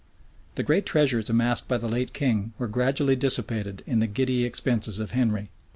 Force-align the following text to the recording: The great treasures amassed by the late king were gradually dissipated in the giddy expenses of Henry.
The 0.55 0.63
great 0.63 0.87
treasures 0.87 1.29
amassed 1.29 1.67
by 1.67 1.77
the 1.77 1.87
late 1.87 2.11
king 2.11 2.53
were 2.57 2.67
gradually 2.67 3.15
dissipated 3.15 3.83
in 3.85 3.99
the 3.99 4.07
giddy 4.07 4.45
expenses 4.45 4.97
of 4.97 5.11
Henry. 5.11 5.51